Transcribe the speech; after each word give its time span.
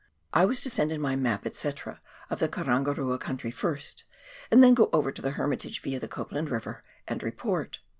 I 0.33 0.45
was 0.45 0.61
to 0.61 0.69
send 0.71 0.91
in 0.91 0.99
my 0.99 1.15
map, 1.15 1.45
&c., 1.53 1.69
of 2.31 2.39
the 2.39 2.49
Karangarua 2.49 3.19
country 3.19 3.51
first, 3.51 4.03
and 4.49 4.63
then 4.63 4.73
go 4.73 4.89
over 4.91 5.11
to 5.11 5.21
the 5.21 5.29
Hermitage 5.37 5.79
via, 5.79 5.99
the 5.99 6.07
Copland 6.07 6.49
E,iver, 6.49 6.81
and 7.07 7.21
report. 7.21 7.81